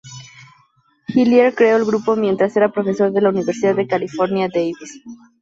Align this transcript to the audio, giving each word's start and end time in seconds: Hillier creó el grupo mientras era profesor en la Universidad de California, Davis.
Hillier 1.09 1.53
creó 1.53 1.77
el 1.77 1.85
grupo 1.85 2.15
mientras 2.15 2.57
era 2.57 2.71
profesor 2.73 3.11
en 3.15 3.21
la 3.23 3.29
Universidad 3.29 3.75
de 3.75 3.85
California, 3.85 4.49
Davis. 4.51 5.03